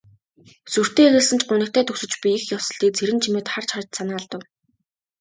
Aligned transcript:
Сүртэй 0.73 1.07
эхэлсэн 1.09 1.37
ч 1.41 1.43
гунигтай 1.49 1.83
төгсөж 1.85 2.11
буй 2.21 2.33
их 2.37 2.43
ёслолыг 2.57 2.91
Цэрэнчимэд 2.97 3.47
харж 3.53 3.69
харж 3.73 3.89
санаа 3.97 4.17
алдав. 4.19 4.43